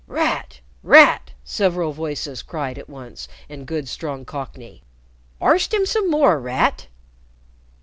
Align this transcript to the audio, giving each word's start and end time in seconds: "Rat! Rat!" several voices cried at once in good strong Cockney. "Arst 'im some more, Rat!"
"Rat! 0.07 0.61
Rat!" 0.81 1.33
several 1.43 1.91
voices 1.93 2.41
cried 2.41 2.79
at 2.79 2.89
once 2.89 3.27
in 3.47 3.65
good 3.65 3.87
strong 3.87 4.25
Cockney. 4.25 4.81
"Arst 5.39 5.75
'im 5.75 5.85
some 5.85 6.09
more, 6.09 6.39
Rat!" 6.39 6.87